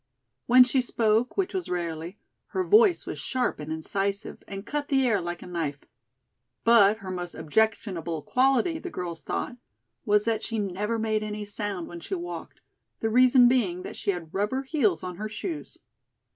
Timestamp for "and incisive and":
3.59-4.65